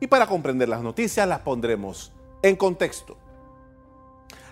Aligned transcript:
Y 0.00 0.06
para 0.06 0.26
comprender 0.26 0.68
las 0.68 0.82
noticias 0.82 1.26
las 1.26 1.40
pondremos 1.40 2.12
en 2.42 2.56
contexto. 2.56 3.16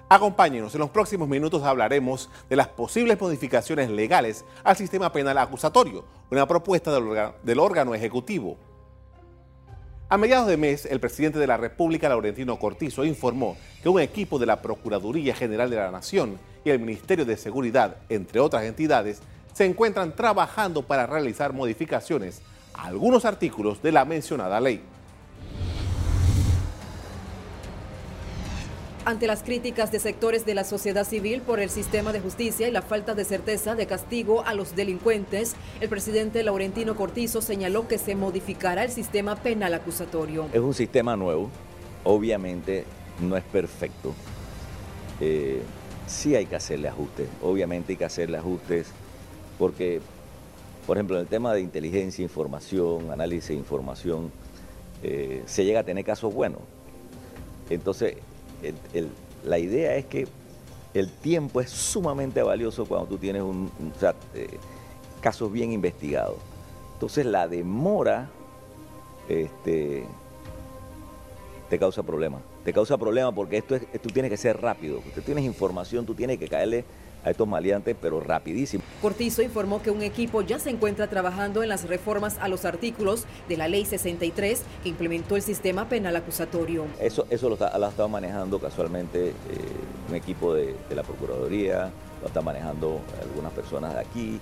Acompáñenos, 0.09 0.75
en 0.75 0.81
los 0.81 0.91
próximos 0.91 1.29
minutos 1.29 1.63
hablaremos 1.63 2.29
de 2.49 2.57
las 2.57 2.69
posibles 2.69 3.19
modificaciones 3.19 3.89
legales 3.91 4.45
al 4.63 4.77
sistema 4.77 5.11
penal 5.11 5.39
acusatorio, 5.39 6.05
una 6.31 6.47
propuesta 6.47 6.93
del, 6.93 7.59
órgano 7.59 7.95
ejecutivo. 7.95 8.59
A 10.11 10.19
mediados 10.19 10.47
de 10.47 10.59
mes, 10.59 10.85
el 10.85 11.01
presidente 11.01 11.39
de 11.39 11.47
la 11.47 11.57
República, 11.57 12.09
Laurentino 12.09 12.59
Cortizo, 12.59 13.05
informó 13.05 13.57
que 13.83 13.89
un 13.89 13.99
equipo 13.99 14.39
de 14.39 14.47
la 14.47 14.61
Procuraduría 14.61 15.35
General 15.35 15.71
de 15.71 15.77
la 15.77 15.91
Nación 15.91 16.39
y 16.65 16.71
el 16.71 16.81
Ministerio 16.81 17.25
de 17.25 17.39
Seguridad, 17.39 17.97
entre 18.11 18.41
otras 18.41 18.65
entidades, 18.65 19.23
se 19.55 19.65
encuentran 19.65 20.15
trabajando 20.15 20.83
para 20.83 21.07
realizar 21.07 21.55
modificaciones 21.55 22.43
a 22.75 22.87
algunos 22.87 23.25
artículos 23.25 23.83
de 23.83 23.93
la 23.93 24.05
mencionada 24.05 24.61
ley. 24.61 24.83
Ante 29.07 29.27
las 29.27 29.43
críticas 29.43 29.93
de 29.93 29.99
sectores 29.99 30.47
de 30.47 30.55
la 30.55 30.65
sociedad 30.65 31.07
civil 31.07 31.43
por 31.43 31.61
el 31.61 31.69
sistema 31.69 32.11
de 32.15 32.21
justicia 32.21 32.67
y 32.67 32.71
la 32.71 32.81
falta 32.81 33.15
de 33.15 33.27
certeza 33.27 33.75
de 33.75 33.87
castigo 33.87 34.47
a 34.47 34.55
los 34.55 34.75
delincuentes, 34.77 35.57
el 35.83 35.91
presidente 35.91 36.43
Laurentino 36.43 36.97
Cortizo 36.97 37.43
señaló 37.43 37.87
que 37.87 37.99
se 37.99 38.15
modificará 38.15 38.83
el 38.83 38.91
sistema 38.91 39.37
penal 39.37 39.75
acusatorio. 39.75 40.47
Es 40.55 40.61
un 40.61 40.73
sistema 40.73 41.17
nuevo, 41.17 41.51
obviamente 42.03 42.87
no 43.21 43.37
es 43.37 43.45
perfecto. 43.45 44.15
Eh, 45.21 45.61
sí 46.07 46.35
hay 46.35 46.47
que 46.47 46.57
hacerle 46.57 46.89
ajustes, 46.89 47.29
obviamente 47.43 47.93
hay 47.93 47.97
que 47.99 48.07
hacerle 48.07 48.39
ajustes 48.39 48.87
porque, 49.59 50.01
por 50.87 50.97
ejemplo, 50.97 51.17
en 51.17 51.23
el 51.23 51.29
tema 51.29 51.53
de 51.53 51.61
inteligencia, 51.61 52.23
información, 52.23 53.11
análisis 53.11 53.49
de 53.49 53.57
información, 53.57 54.33
eh, 55.03 55.43
se 55.45 55.67
llega 55.67 55.81
a 55.81 55.85
tener 55.85 56.07
casos 56.07 56.33
buenos. 56.33 56.63
Entonces, 57.69 58.17
la 59.45 59.59
idea 59.59 59.97
es 59.97 60.07
que 60.07 60.27
el 60.95 61.11
tiempo 61.11 61.61
es 61.61 61.71
sumamente 61.71 62.43
valioso 62.43 62.87
cuando 62.87 63.09
tú 63.09 63.19
tienes 63.19 63.43
un, 63.43 63.71
eh, 64.35 64.59
casos 65.21 65.51
bien 65.51 65.73
investigados. 65.73 66.37
Entonces 66.95 67.27
la 67.27 67.49
demora 67.49 68.31
este, 69.29 70.07
te 71.69 71.79
causa 71.79 72.03
problemas. 72.03 72.43
Te 72.65 72.73
causa 72.73 72.97
problemas 72.97 73.35
porque 73.35 73.59
esto 73.59 73.75
es, 73.75 73.83
tú 74.01 74.11
tienes 74.11 74.31
que 74.31 74.37
ser 74.37 74.61
rápido. 74.61 75.01
Tú 75.15 75.21
tienes 75.21 75.45
información, 75.45 76.07
tú 76.07 76.15
tienes 76.15 76.39
que 76.39 76.49
caerle 76.49 76.85
a 77.25 77.31
estos 77.31 77.49
maleantes, 77.49 77.97
pero 78.01 78.21
rapidísimo. 78.21 78.83
Cortizo 79.01 79.43
informó 79.43 79.83
que 79.83 79.91
un 79.91 80.03
equipo 80.03 80.43
ya 80.43 80.59
se 80.59 80.71
encuentra 80.71 81.09
trabajando 81.09 81.63
en 81.63 81.69
las 81.69 81.89
reformas 81.89 82.39
a 82.41 82.49
los 82.49 82.65
artículos 82.65 83.25
de 83.49 83.57
la 83.57 83.69
Ley 83.69 83.85
63 83.85 84.63
que 84.83 84.89
implementó 84.89 85.37
el 85.37 85.43
sistema 85.43 85.89
penal 85.89 86.17
acusatorio. 86.17 86.87
Eso, 87.01 87.27
eso 87.31 87.49
lo, 87.49 87.57
ha 87.61 87.89
estado 87.89 88.09
manejando 88.09 88.59
casualmente 88.59 89.29
eh, 89.29 89.35
un 90.09 90.15
equipo 90.15 90.55
de, 90.55 90.75
de 90.89 90.95
la 90.95 91.03
Procuraduría, 91.03 91.91
lo 92.21 92.29
está 92.29 92.41
manejando 92.41 93.01
algunas 93.21 93.53
personas 93.53 93.95
de 93.95 94.01
aquí, 94.01 94.41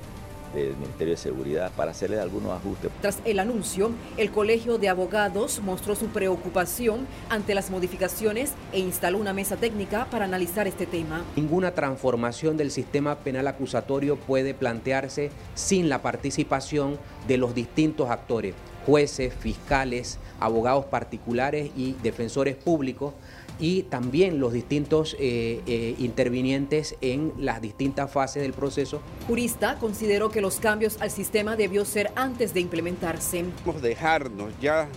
del 0.54 0.76
Ministerio 0.76 1.14
de 1.14 1.16
Seguridad 1.16 1.72
para 1.76 1.90
hacerle 1.92 2.20
algunos 2.20 2.52
ajustes. 2.52 2.90
Tras 3.00 3.18
el 3.24 3.38
anuncio, 3.38 3.90
el 4.16 4.30
Colegio 4.30 4.78
de 4.78 4.88
Abogados 4.88 5.60
mostró 5.64 5.94
su 5.94 6.06
preocupación 6.06 7.06
ante 7.28 7.54
las 7.54 7.70
modificaciones 7.70 8.52
e 8.72 8.78
instaló 8.78 9.18
una 9.18 9.32
mesa 9.32 9.56
técnica 9.56 10.06
para 10.10 10.24
analizar 10.24 10.66
este 10.66 10.86
tema. 10.86 11.24
Ninguna 11.36 11.72
transformación 11.72 12.56
del 12.56 12.70
sistema 12.70 13.16
penal 13.16 13.46
acusatorio 13.46 14.16
puede 14.16 14.54
plantearse 14.54 15.30
sin 15.54 15.88
la 15.88 16.02
participación 16.02 16.98
de 17.26 17.38
los 17.38 17.54
distintos 17.54 18.10
actores, 18.10 18.54
jueces, 18.86 19.32
fiscales, 19.34 20.18
abogados 20.40 20.86
particulares 20.86 21.70
y 21.76 21.92
defensores 22.02 22.56
públicos 22.56 23.14
y 23.62 23.84
también 23.84 24.40
los 24.40 24.52
distintos 24.52 25.16
eh, 25.20 25.62
eh, 25.66 25.94
intervinientes 25.98 26.96
en 27.00 27.32
las 27.38 27.62
distintas 27.62 28.10
fases 28.10 28.42
del 28.42 28.52
proceso. 28.52 29.00
Jurista 29.28 29.78
consideró 29.78 30.30
que 30.30 30.40
los 30.40 30.56
cambios 30.56 31.00
al 31.00 31.12
sistema 31.12 31.54
debió 31.54 31.84
ser 31.84 32.10
antes 32.16 32.52
de 32.54 32.60
implementarse. 32.60 33.44
Vamos 33.64 33.80
dejarnos 33.80 34.52
ya 34.60 34.88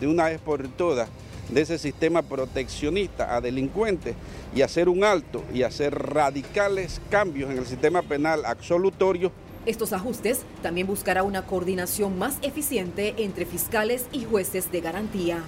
de 0.00 0.08
una 0.08 0.24
vez 0.24 0.40
por 0.40 0.66
todas 0.66 1.08
de 1.48 1.60
ese 1.60 1.78
sistema 1.78 2.22
proteccionista 2.22 3.36
a 3.36 3.40
delincuentes 3.40 4.16
y 4.54 4.62
hacer 4.62 4.88
un 4.88 5.04
alto 5.04 5.44
y 5.54 5.62
hacer 5.62 5.94
radicales 5.94 7.00
cambios 7.10 7.50
en 7.50 7.58
el 7.58 7.66
sistema 7.66 8.02
penal 8.02 8.44
absolutorio 8.44 9.30
estos 9.66 9.92
ajustes 9.92 10.40
también 10.62 10.86
buscará 10.86 11.22
una 11.22 11.44
coordinación 11.44 12.18
más 12.18 12.38
eficiente 12.40 13.14
entre 13.18 13.44
fiscales 13.44 14.06
y 14.10 14.24
jueces 14.24 14.72
de 14.72 14.80
garantía. 14.80 15.42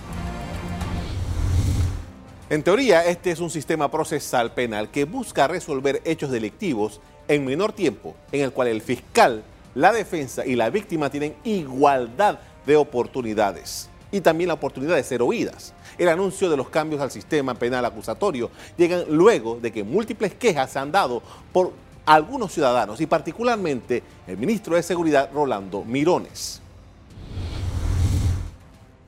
En 2.52 2.62
teoría, 2.62 3.06
este 3.06 3.30
es 3.30 3.40
un 3.40 3.48
sistema 3.48 3.90
procesal 3.90 4.52
penal 4.52 4.90
que 4.90 5.06
busca 5.06 5.48
resolver 5.48 6.02
hechos 6.04 6.30
delictivos 6.30 7.00
en 7.26 7.46
menor 7.46 7.72
tiempo, 7.72 8.14
en 8.30 8.42
el 8.42 8.52
cual 8.52 8.68
el 8.68 8.82
fiscal, 8.82 9.42
la 9.74 9.90
defensa 9.90 10.44
y 10.44 10.54
la 10.54 10.68
víctima 10.68 11.08
tienen 11.08 11.34
igualdad 11.44 12.40
de 12.66 12.76
oportunidades 12.76 13.88
y 14.10 14.20
también 14.20 14.48
la 14.48 14.54
oportunidad 14.54 14.96
de 14.96 15.02
ser 15.02 15.22
oídas. 15.22 15.72
El 15.96 16.10
anuncio 16.10 16.50
de 16.50 16.58
los 16.58 16.68
cambios 16.68 17.00
al 17.00 17.10
sistema 17.10 17.54
penal 17.54 17.86
acusatorio 17.86 18.50
llegan 18.76 19.04
luego 19.08 19.58
de 19.58 19.72
que 19.72 19.82
múltiples 19.82 20.34
quejas 20.34 20.72
se 20.72 20.78
han 20.78 20.92
dado 20.92 21.22
por 21.54 21.72
algunos 22.04 22.52
ciudadanos 22.52 23.00
y 23.00 23.06
particularmente 23.06 24.02
el 24.26 24.36
ministro 24.36 24.76
de 24.76 24.82
Seguridad 24.82 25.30
Rolando 25.32 25.84
Mirones. 25.84 26.60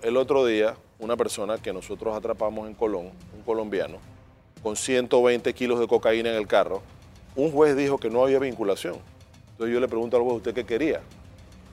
El 0.00 0.16
otro 0.16 0.46
día 0.46 0.76
una 1.04 1.16
persona 1.16 1.58
que 1.58 1.72
nosotros 1.72 2.16
atrapamos 2.16 2.66
en 2.66 2.74
Colón, 2.74 3.10
un 3.36 3.42
colombiano, 3.44 3.98
con 4.62 4.74
120 4.74 5.52
kilos 5.52 5.78
de 5.78 5.86
cocaína 5.86 6.30
en 6.30 6.36
el 6.36 6.46
carro. 6.46 6.82
Un 7.36 7.52
juez 7.52 7.76
dijo 7.76 7.98
que 7.98 8.08
no 8.08 8.22
había 8.22 8.38
vinculación. 8.38 8.96
Entonces 9.52 9.74
yo 9.74 9.80
le 9.80 9.88
pregunto 9.88 10.16
al 10.16 10.22
juez, 10.22 10.36
¿usted 10.36 10.54
qué 10.54 10.64
quería? 10.64 11.00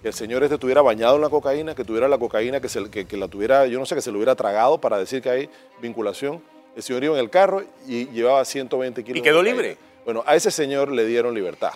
Que 0.02 0.10
el 0.10 0.14
señor 0.14 0.44
este 0.44 0.56
estuviera 0.56 0.82
bañado 0.82 1.16
en 1.16 1.22
la 1.22 1.30
cocaína, 1.30 1.74
que 1.74 1.84
tuviera 1.84 2.08
la 2.08 2.18
cocaína, 2.18 2.60
que, 2.60 2.68
se, 2.68 2.90
que, 2.90 3.18
la 3.18 3.28
tuviera, 3.28 3.66
yo 3.68 3.80
no 3.80 3.86
sé, 3.86 3.96
que 3.96 4.02
se 4.02 4.12
lo 4.12 4.18
hubiera 4.18 4.36
tragado 4.36 4.80
para 4.82 4.98
decir 4.98 5.22
que 5.22 5.30
hay 5.30 5.50
vinculación. 5.82 6.42
El 6.76 6.84
señor 6.84 7.04
iba 7.04 7.14
en 7.14 7.20
el 7.22 7.30
carro 7.30 7.64
y 7.88 8.08
llevaba 8.08 8.44
120 8.44 9.04
kilos. 9.04 9.18
¿Y 9.18 9.22
quedó 9.22 9.42
libre? 9.42 9.78
Bueno, 10.04 10.24
a 10.26 10.36
ese 10.36 10.52
señor 10.52 10.92
le 10.92 11.06
dieron 11.06 11.34
libertad. 11.34 11.72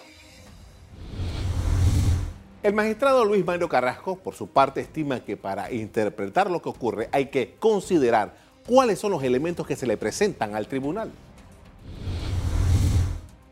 El 2.66 2.74
magistrado 2.74 3.24
Luis 3.24 3.46
Mario 3.46 3.70
Carrasco, 3.70 4.16
por 4.16 4.34
su 4.34 4.48
parte, 4.48 4.81
estima 4.81 5.20
que 5.20 5.38
para 5.38 5.72
interpretar 5.72 6.50
lo 6.50 6.64
que 6.64 6.70
ocurre 6.70 7.09
hay 7.12 7.28
que 7.28 7.53
considerar 7.59 8.36
cuáles 8.66 8.98
son 8.98 9.12
los 9.12 9.22
elementos 9.22 9.68
que 9.68 9.76
se 9.76 9.86
le 9.86 9.98
presentan 9.98 10.56
al 10.56 10.68
tribunal. 10.68 11.12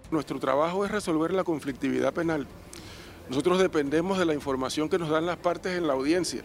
Nuestro 0.09 0.39
trabajo 0.39 0.83
es 0.83 0.89
resolver 0.89 1.31
la 1.31 1.43
conflictividad 1.43 2.11
penal. 2.11 2.47
Nosotros 3.29 3.59
dependemos 3.59 4.17
de 4.17 4.25
la 4.25 4.33
información 4.33 4.89
que 4.89 4.97
nos 4.97 5.09
dan 5.09 5.27
las 5.27 5.37
partes 5.37 5.77
en 5.77 5.85
la 5.85 5.93
audiencia, 5.93 6.41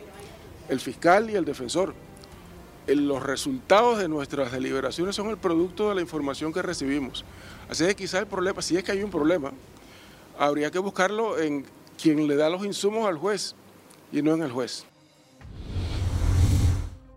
el 0.68 0.78
fiscal 0.78 1.30
y 1.30 1.36
el 1.36 1.46
defensor. 1.46 1.94
Los 2.86 3.22
resultados 3.22 3.96
de 3.96 4.08
nuestras 4.08 4.52
deliberaciones 4.52 5.16
son 5.16 5.30
el 5.30 5.38
producto 5.38 5.88
de 5.88 5.94
la 5.94 6.02
información 6.02 6.52
que 6.52 6.60
recibimos. 6.60 7.24
Así 7.70 7.86
que 7.86 7.96
quizá 7.96 8.18
el 8.18 8.26
problema, 8.26 8.60
si 8.60 8.76
es 8.76 8.84
que 8.84 8.92
hay 8.92 9.02
un 9.02 9.10
problema, 9.10 9.52
habría 10.38 10.70
que 10.70 10.78
buscarlo 10.78 11.38
en 11.38 11.64
quien 12.00 12.26
le 12.26 12.36
da 12.36 12.48
los 12.48 12.64
insumos 12.64 13.06
al 13.06 13.18
juez 13.18 13.54
y 14.12 14.22
no 14.22 14.34
en 14.34 14.42
el 14.42 14.52
juez. 14.52 14.86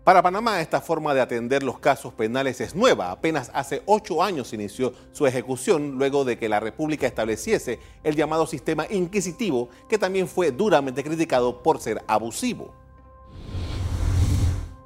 Para 0.04 0.20
Panamá, 0.20 0.60
esta 0.60 0.80
forma 0.80 1.14
de 1.14 1.20
atender 1.20 1.62
los 1.62 1.78
casos 1.78 2.12
penales 2.12 2.60
es 2.60 2.74
nueva. 2.74 3.12
Apenas 3.12 3.52
hace 3.54 3.82
ocho 3.86 4.20
años 4.20 4.52
inició 4.52 4.92
su 5.12 5.28
ejecución 5.28 5.92
luego 5.92 6.24
de 6.24 6.36
que 6.36 6.48
la 6.48 6.58
República 6.58 7.06
estableciese 7.06 7.78
el 8.02 8.16
llamado 8.16 8.48
sistema 8.48 8.84
inquisitivo, 8.90 9.68
que 9.88 9.98
también 9.98 10.26
fue 10.26 10.50
duramente 10.50 11.04
criticado 11.04 11.62
por 11.62 11.80
ser 11.80 12.02
abusivo. 12.08 12.81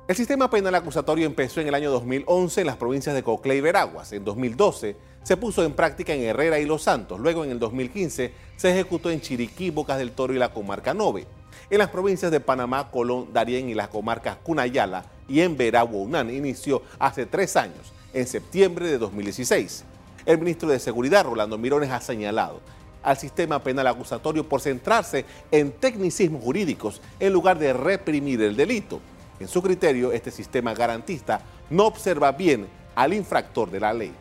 El 0.08 0.14
sistema 0.14 0.48
penal 0.48 0.72
acusatorio 0.76 1.26
empezó 1.26 1.60
en 1.60 1.66
el 1.66 1.74
año 1.74 1.90
2011 1.90 2.60
en 2.60 2.66
las 2.68 2.76
provincias 2.76 3.12
de 3.12 3.24
Coclé 3.24 3.56
y 3.56 3.60
Veraguas. 3.60 4.12
En 4.12 4.24
2012 4.24 4.96
se 5.24 5.36
puso 5.36 5.64
en 5.64 5.72
práctica 5.72 6.14
en 6.14 6.22
Herrera 6.22 6.60
y 6.60 6.64
Los 6.64 6.84
Santos. 6.84 7.18
Luego 7.18 7.42
en 7.42 7.50
el 7.50 7.58
2015 7.58 8.32
se 8.54 8.70
ejecutó 8.70 9.10
en 9.10 9.20
Chiriquí, 9.20 9.70
Bocas 9.70 9.98
del 9.98 10.12
Toro 10.12 10.32
y 10.32 10.38
la 10.38 10.52
comarca 10.52 10.94
Nove. 10.94 11.26
En 11.70 11.78
las 11.78 11.90
provincias 11.90 12.30
de 12.30 12.38
Panamá, 12.38 12.88
Colón, 12.92 13.32
Darién 13.32 13.68
y 13.68 13.74
las 13.74 13.88
comarcas 13.88 14.36
Cunayala 14.44 15.06
y 15.28 15.40
en 15.40 15.56
Veragua, 15.56 16.00
Unán 16.00 16.32
inició 16.32 16.82
hace 17.00 17.26
tres 17.26 17.56
años, 17.56 17.92
en 18.14 18.28
septiembre 18.28 18.86
de 18.86 18.98
2016. 18.98 19.82
El 20.24 20.38
ministro 20.38 20.68
de 20.68 20.78
Seguridad, 20.78 21.24
Rolando 21.24 21.58
Mirones, 21.58 21.90
ha 21.90 22.00
señalado 22.00 22.60
al 23.02 23.16
sistema 23.16 23.60
penal 23.60 23.88
acusatorio 23.88 24.48
por 24.48 24.60
centrarse 24.60 25.24
en 25.50 25.72
tecnicismos 25.72 26.44
jurídicos 26.44 27.02
en 27.18 27.32
lugar 27.32 27.58
de 27.58 27.72
reprimir 27.72 28.40
el 28.42 28.54
delito. 28.54 29.00
En 29.38 29.48
su 29.48 29.62
criterio, 29.62 30.12
este 30.12 30.30
sistema 30.30 30.72
garantista 30.72 31.40
no 31.68 31.86
observa 31.86 32.32
bien 32.32 32.66
al 32.94 33.12
infractor 33.12 33.70
de 33.70 33.80
la 33.80 33.92
ley. 33.92 34.12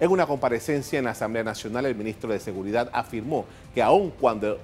En 0.00 0.10
una 0.10 0.26
comparecencia 0.26 0.98
en 0.98 1.04
la 1.04 1.10
Asamblea 1.10 1.44
Nacional, 1.44 1.84
el 1.86 1.94
ministro 1.94 2.32
de 2.32 2.38
Seguridad 2.38 2.88
afirmó 2.92 3.44
que 3.74 3.82
aun 3.82 4.10
cuando 4.10 4.58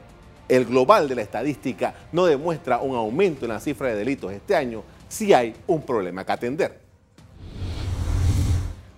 el 0.49 0.65
global 0.65 1.09
de 1.09 1.17
la 1.17 1.23
estadística 1.23 1.94
no 2.12 2.26
demuestra 2.26 2.79
un 2.79 2.97
aumento 2.97 3.44
en 3.44 3.53
la 3.53 3.61
cifra 3.61 3.88
de 3.88 3.97
delitos 3.97 4.32
este 4.32 4.55
año, 4.55 4.85
sí 5.09 5.32
hay 5.32 5.55
un 5.67 5.82
problema 5.82 6.25
que 6.25 6.32
atender. 6.32 6.81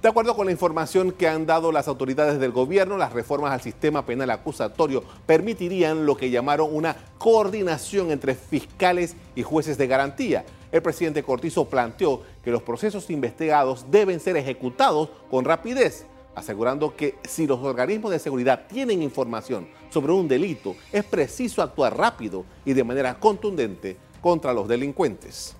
De 0.06 0.10
acuerdo 0.10 0.36
con 0.36 0.46
la 0.46 0.52
información 0.52 1.10
que 1.10 1.26
han 1.26 1.46
dado 1.46 1.72
las 1.72 1.88
autoridades 1.88 2.38
del 2.38 2.52
gobierno, 2.52 2.96
las 2.96 3.12
reformas 3.12 3.50
al 3.50 3.60
sistema 3.60 4.06
penal 4.06 4.30
acusatorio 4.30 5.02
permitirían 5.26 6.06
lo 6.06 6.16
que 6.16 6.30
llamaron 6.30 6.68
una 6.72 6.94
coordinación 7.18 8.12
entre 8.12 8.36
fiscales 8.36 9.16
y 9.34 9.42
jueces 9.42 9.76
de 9.78 9.88
garantía. 9.88 10.44
El 10.70 10.80
presidente 10.80 11.24
Cortizo 11.24 11.64
planteó 11.64 12.22
que 12.44 12.52
los 12.52 12.62
procesos 12.62 13.10
investigados 13.10 13.86
deben 13.90 14.20
ser 14.20 14.36
ejecutados 14.36 15.08
con 15.28 15.44
rapidez, 15.44 16.06
asegurando 16.36 16.94
que 16.94 17.16
si 17.24 17.48
los 17.48 17.58
organismos 17.58 18.12
de 18.12 18.20
seguridad 18.20 18.68
tienen 18.68 19.02
información 19.02 19.66
sobre 19.90 20.12
un 20.12 20.28
delito, 20.28 20.76
es 20.92 21.02
preciso 21.02 21.62
actuar 21.62 21.98
rápido 21.98 22.44
y 22.64 22.74
de 22.74 22.84
manera 22.84 23.18
contundente 23.18 23.96
contra 24.20 24.54
los 24.54 24.68
delincuentes. 24.68 25.56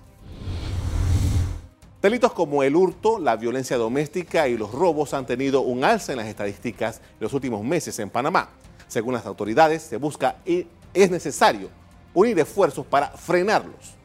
Delitos 1.99 2.31
como 2.31 2.61
el 2.61 2.75
hurto, 2.75 3.17
la 3.17 3.35
violencia 3.35 3.75
doméstica 3.75 4.47
y 4.47 4.55
los 4.55 4.71
robos 4.71 5.15
han 5.15 5.25
tenido 5.25 5.61
un 5.61 5.83
alza 5.83 6.11
en 6.11 6.19
las 6.19 6.27
estadísticas 6.27 6.97
en 6.97 7.21
los 7.21 7.33
últimos 7.33 7.63
meses 7.63 7.97
en 7.97 8.11
Panamá. 8.11 8.49
Según 8.87 9.15
las 9.15 9.25
autoridades, 9.25 9.81
se 9.81 9.97
busca 9.97 10.35
y 10.45 10.67
es 10.93 11.09
necesario 11.09 11.69
unir 12.13 12.37
esfuerzos 12.37 12.85
para 12.85 13.09
frenarlos. 13.09 13.96